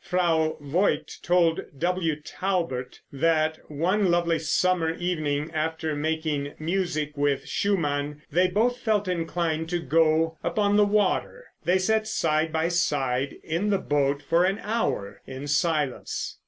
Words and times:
Frau 0.03 0.57
Voigt 0.59 1.19
told 1.21 1.61
W. 1.77 2.19
Taubert 2.21 3.01
that 3.13 3.59
one 3.69 4.09
lovely 4.09 4.39
summer 4.39 4.95
evening 4.95 5.51
after 5.53 5.95
making 5.95 6.55
music 6.57 7.15
with 7.15 7.47
Schumann, 7.47 8.23
they 8.31 8.47
both 8.47 8.79
felt 8.79 9.07
inclined 9.07 9.69
to 9.69 9.77
go 9.77 10.39
upon 10.43 10.75
the 10.75 10.85
water. 10.85 11.45
They 11.65 11.77
sat 11.77 12.07
side 12.07 12.51
by 12.51 12.67
side 12.69 13.35
in 13.43 13.69
the 13.69 13.77
boat 13.77 14.23
for 14.23 14.43
an 14.43 14.57
hour 14.63 15.21
in 15.27 15.45
silence. 15.45 16.39